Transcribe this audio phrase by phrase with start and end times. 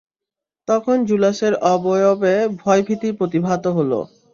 [0.67, 3.91] তখন জুলাসের অবয়বে ভয়-ভীতি প্রতিভাত হল।